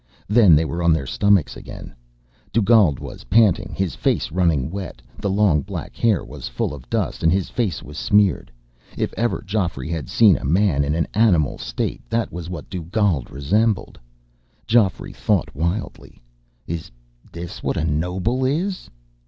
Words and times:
Then 0.27 0.55
they 0.55 0.65
were 0.65 0.81
on 0.81 0.93
their 0.93 1.05
stomachs 1.05 1.55
again. 1.55 1.93
Dugald 2.51 2.97
was 2.99 3.25
panting, 3.25 3.75
his 3.77 3.93
face 3.93 4.31
running 4.31 4.71
wet. 4.71 4.99
The 5.19 5.29
long 5.29 5.61
black 5.61 5.95
hair 5.95 6.25
was 6.25 6.47
full 6.47 6.73
of 6.73 6.89
dust, 6.89 7.21
and 7.21 7.31
his 7.31 7.51
face 7.51 7.83
was 7.83 7.99
smeared. 7.99 8.51
If 8.97 9.13
ever 9.15 9.43
Geoffrey 9.45 9.89
had 9.89 10.09
seen 10.09 10.37
a 10.37 10.43
man 10.43 10.83
in 10.83 10.95
an 10.95 11.05
animal 11.13 11.59
state, 11.59 12.01
that 12.09 12.31
was 12.33 12.49
what 12.49 12.67
Dugald 12.67 13.29
resembled. 13.29 13.99
Geoffrey 14.65 15.13
thought 15.13 15.53
wildly; 15.55 16.19
Is 16.65 16.89
this 17.31 17.61
what 17.61 17.77
a 17.77 17.85
noble 17.85 18.43
is? 18.43 18.89